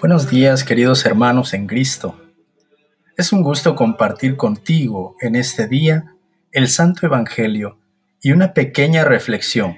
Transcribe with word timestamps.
Buenos 0.00 0.30
días 0.30 0.62
queridos 0.62 1.04
hermanos 1.06 1.54
en 1.54 1.66
Cristo. 1.66 2.22
Es 3.16 3.32
un 3.32 3.42
gusto 3.42 3.74
compartir 3.74 4.36
contigo 4.36 5.16
en 5.20 5.34
este 5.34 5.66
día 5.66 6.14
el 6.52 6.68
Santo 6.68 7.04
Evangelio 7.04 7.80
y 8.22 8.30
una 8.30 8.54
pequeña 8.54 9.02
reflexión, 9.02 9.76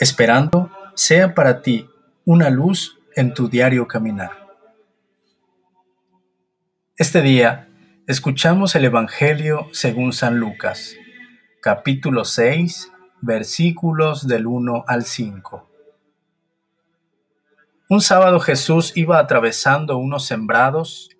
esperando 0.00 0.72
sea 0.96 1.34
para 1.34 1.62
ti 1.62 1.88
una 2.24 2.50
luz 2.50 2.98
en 3.14 3.32
tu 3.32 3.48
diario 3.48 3.86
caminar. 3.86 4.32
Este 6.96 7.22
día 7.22 7.68
escuchamos 8.08 8.74
el 8.74 8.86
Evangelio 8.86 9.68
según 9.70 10.14
San 10.14 10.40
Lucas, 10.40 10.96
capítulo 11.62 12.24
6, 12.24 12.90
versículos 13.20 14.26
del 14.26 14.48
1 14.48 14.84
al 14.88 15.04
5. 15.04 15.75
Un 17.88 18.00
sábado 18.00 18.40
Jesús 18.40 18.92
iba 18.96 19.20
atravesando 19.20 19.96
unos 19.96 20.26
sembrados 20.26 21.10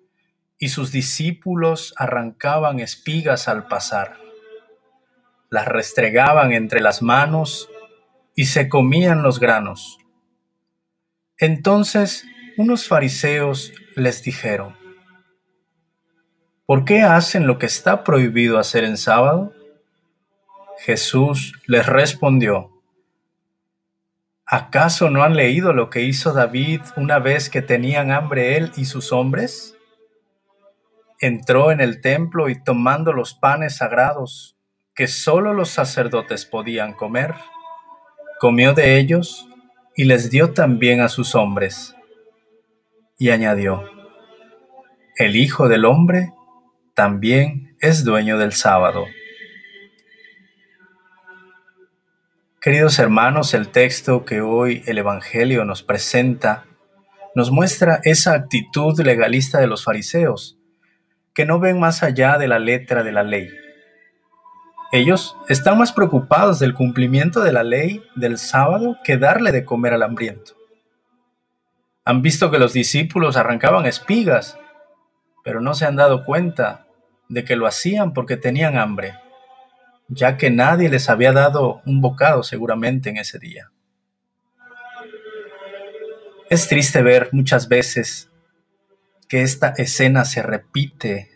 y 0.59 0.67
sus 0.67 0.91
discípulos 0.91 1.93
arrancaban 1.95 2.81
espigas 2.81 3.47
al 3.47 3.67
pasar. 3.67 4.17
Las 5.49 5.65
restregaban 5.65 6.51
entre 6.51 6.81
las 6.81 7.01
manos 7.01 7.69
y 8.35 8.47
se 8.47 8.67
comían 8.67 9.23
los 9.23 9.39
granos. 9.39 9.97
Entonces 11.37 12.25
unos 12.57 12.85
fariseos 12.85 13.71
les 13.95 14.21
dijeron, 14.23 14.75
¿por 16.65 16.83
qué 16.83 17.01
hacen 17.01 17.47
lo 17.47 17.59
que 17.59 17.67
está 17.67 18.03
prohibido 18.03 18.59
hacer 18.59 18.83
en 18.83 18.97
sábado? 18.97 19.53
Jesús 20.79 21.53
les 21.65 21.85
respondió, 21.85 22.76
¿Acaso 24.49 25.09
no 25.09 25.23
han 25.23 25.35
leído 25.35 25.73
lo 25.73 25.89
que 25.89 26.03
hizo 26.03 26.31
David 26.31 26.79
una 26.95 27.19
vez 27.19 27.49
que 27.49 27.61
tenían 27.61 28.11
hambre 28.11 28.55
él 28.55 28.71
y 28.77 28.85
sus 28.85 29.11
hombres? 29.11 29.77
Entró 31.19 31.69
en 31.71 31.81
el 31.81 31.99
templo 31.99 32.47
y 32.47 32.63
tomando 32.63 33.11
los 33.11 33.33
panes 33.33 33.75
sagrados 33.75 34.55
que 34.95 35.07
sólo 35.07 35.53
los 35.53 35.67
sacerdotes 35.69 36.45
podían 36.45 36.93
comer, 36.93 37.35
comió 38.39 38.73
de 38.73 38.97
ellos 38.97 39.49
y 39.97 40.05
les 40.05 40.29
dio 40.29 40.53
también 40.53 41.01
a 41.01 41.09
sus 41.09 41.35
hombres. 41.35 41.93
Y 43.17 43.31
añadió, 43.31 43.83
el 45.17 45.35
Hijo 45.35 45.67
del 45.67 45.83
Hombre 45.83 46.31
también 46.93 47.75
es 47.81 48.05
dueño 48.05 48.37
del 48.37 48.53
sábado. 48.53 49.07
Queridos 52.59 52.97
hermanos, 52.97 53.53
el 53.53 53.67
texto 53.69 54.25
que 54.25 54.41
hoy 54.41 54.81
el 54.87 54.97
Evangelio 54.97 55.63
nos 55.63 55.83
presenta 55.83 56.65
nos 57.35 57.51
muestra 57.51 57.99
esa 58.03 58.33
actitud 58.33 58.99
legalista 58.99 59.59
de 59.59 59.67
los 59.67 59.83
fariseos, 59.83 60.57
que 61.35 61.45
no 61.45 61.59
ven 61.59 61.79
más 61.79 62.01
allá 62.01 62.39
de 62.39 62.47
la 62.47 62.57
letra 62.57 63.03
de 63.03 63.11
la 63.11 63.21
ley. 63.21 63.47
Ellos 64.91 65.37
están 65.47 65.77
más 65.77 65.91
preocupados 65.91 66.57
del 66.57 66.73
cumplimiento 66.73 67.41
de 67.41 67.53
la 67.53 67.61
ley 67.61 68.03
del 68.15 68.39
sábado 68.39 68.97
que 69.03 69.19
darle 69.19 69.51
de 69.51 69.63
comer 69.63 69.93
al 69.93 70.01
hambriento. 70.01 70.53
Han 72.05 72.23
visto 72.23 72.49
que 72.49 72.57
los 72.57 72.73
discípulos 72.73 73.37
arrancaban 73.37 73.85
espigas, 73.85 74.57
pero 75.43 75.61
no 75.61 75.75
se 75.75 75.85
han 75.85 75.95
dado 75.95 76.25
cuenta 76.25 76.87
de 77.29 77.43
que 77.43 77.55
lo 77.55 77.67
hacían 77.67 78.13
porque 78.13 78.35
tenían 78.35 78.79
hambre 78.79 79.13
ya 80.07 80.37
que 80.37 80.49
nadie 80.49 80.89
les 80.89 81.09
había 81.09 81.31
dado 81.31 81.81
un 81.85 82.01
bocado 82.01 82.43
seguramente 82.43 83.09
en 83.09 83.17
ese 83.17 83.39
día. 83.39 83.71
Es 86.49 86.67
triste 86.67 87.01
ver 87.01 87.29
muchas 87.33 87.67
veces 87.67 88.31
que 89.27 89.41
esta 89.41 89.69
escena 89.69 90.23
se 90.23 90.41
repite 90.41 91.29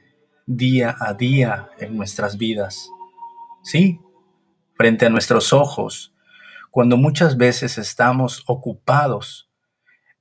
día 0.46 0.96
a 1.00 1.14
día 1.14 1.70
en 1.80 1.98
nuestras 1.98 2.38
vidas. 2.38 2.90
Sí, 3.64 4.00
frente 4.76 5.06
a 5.06 5.10
nuestros 5.10 5.52
ojos, 5.52 6.14
cuando 6.70 6.96
muchas 6.96 7.38
veces 7.38 7.78
estamos 7.78 8.44
ocupados 8.48 9.52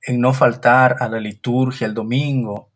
en 0.05 0.19
no 0.19 0.33
faltar 0.33 0.97
a 0.99 1.07
la 1.07 1.19
liturgia 1.19 1.87
el 1.87 1.93
domingo 1.93 2.71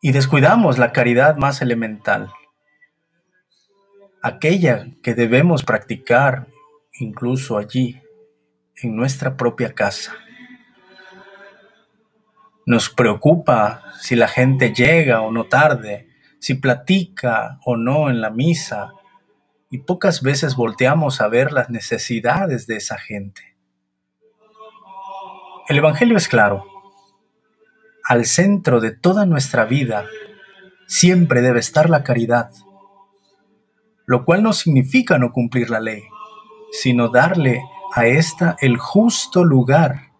y 0.00 0.12
descuidamos 0.12 0.78
la 0.78 0.92
caridad 0.92 1.36
más 1.36 1.62
elemental, 1.62 2.32
aquella 4.26 4.88
que 5.02 5.14
debemos 5.14 5.62
practicar 5.62 6.48
incluso 6.98 7.58
allí, 7.58 8.00
en 8.82 8.96
nuestra 8.96 9.36
propia 9.36 9.74
casa. 9.74 10.14
Nos 12.66 12.90
preocupa 12.90 13.84
si 14.00 14.16
la 14.16 14.28
gente 14.28 14.72
llega 14.74 15.20
o 15.20 15.30
no 15.30 15.44
tarde, 15.44 16.08
si 16.40 16.54
platica 16.54 17.58
o 17.64 17.76
no 17.76 18.10
en 18.10 18.20
la 18.20 18.30
misa, 18.30 18.92
y 19.70 19.78
pocas 19.78 20.22
veces 20.22 20.56
volteamos 20.56 21.20
a 21.20 21.28
ver 21.28 21.52
las 21.52 21.70
necesidades 21.70 22.66
de 22.66 22.76
esa 22.76 22.98
gente. 22.98 23.56
El 25.68 25.78
Evangelio 25.78 26.16
es 26.16 26.28
claro. 26.28 26.64
Al 28.04 28.24
centro 28.24 28.80
de 28.80 28.92
toda 28.92 29.26
nuestra 29.26 29.64
vida 29.64 30.06
siempre 30.86 31.42
debe 31.42 31.60
estar 31.60 31.90
la 31.90 32.04
caridad 32.04 32.50
lo 34.06 34.24
cual 34.24 34.42
no 34.42 34.52
significa 34.52 35.18
no 35.18 35.32
cumplir 35.32 35.68
la 35.68 35.80
ley, 35.80 36.04
sino 36.70 37.08
darle 37.08 37.60
a 37.92 38.06
ésta 38.06 38.56
el 38.60 38.78
justo 38.78 39.44
lugar, 39.44 40.12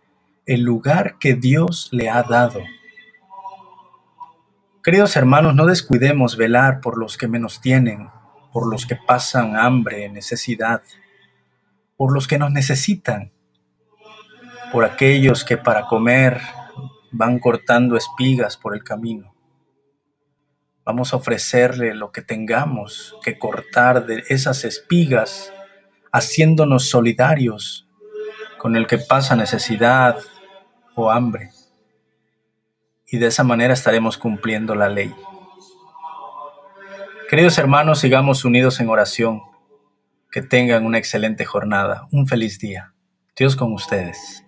el 0.45 0.63
lugar 0.63 1.19
que 1.19 1.35
Dios 1.35 1.89
le 1.93 2.11
ha 2.11 2.23
dado. 2.23 2.61
Queridos 4.83 5.17
hermanos, 5.17 5.55
no 5.55 5.67
descuidemos 5.67 6.37
velar 6.37 6.81
por 6.81 6.99
los 6.99 7.17
que 7.17 7.29
menos 7.29 7.61
tienen, 7.61 8.09
por 8.53 8.69
los 8.69 8.87
que 8.87 8.97
pasan 8.97 9.57
hambre, 9.57 10.09
necesidad, 10.09 10.83
por 11.97 12.13
los 12.13 12.27
que 12.27 12.39
nos 12.39 12.51
necesitan, 12.51 13.33
por 14.73 14.85
aquellos 14.85 15.45
que 15.45 15.57
para 15.57 15.87
comer 15.87 16.41
van 17.13 17.39
cortando 17.39 17.97
espigas 17.97 18.57
por 18.57 18.75
el 18.75 18.83
camino. 18.83 19.36
Vamos 20.87 21.13
a 21.13 21.17
ofrecerle 21.17 21.97
lo 21.97 22.13
que 22.13 22.23
tengamos 22.23 23.17
que 23.25 23.41
cortar 23.41 24.07
de 24.07 24.23
esas 24.29 24.65
espigas, 24.65 25.53
haciéndonos 26.13 26.89
solidarios 26.89 27.89
con 28.57 28.77
el 28.77 28.87
que 28.87 28.99
pasa 28.99 29.35
necesidad 29.35 30.17
o 30.95 31.11
hambre. 31.11 31.51
Y 33.09 33.19
de 33.19 33.27
esa 33.27 33.43
manera 33.43 33.75
estaremos 33.75 34.17
cumpliendo 34.17 34.77
la 34.77 34.89
ley. 34.89 35.13
Queridos 37.29 37.59
hermanos, 37.59 37.99
sigamos 37.99 38.45
unidos 38.45 38.79
en 38.79 38.89
oración. 38.89 39.43
Que 40.31 40.41
tengan 40.41 40.87
una 40.87 40.99
excelente 40.99 41.45
jornada, 41.45 42.07
un 42.13 42.29
feliz 42.29 42.61
día. 42.61 42.95
Dios 43.35 43.57
con 43.57 43.73
ustedes. 43.73 44.46